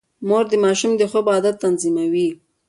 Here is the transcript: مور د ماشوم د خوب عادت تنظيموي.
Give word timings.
مور 0.27 0.43
د 0.51 0.53
ماشوم 0.63 0.91
د 0.97 1.03
خوب 1.11 1.25
عادت 1.33 1.55
تنظيموي. 1.63 2.29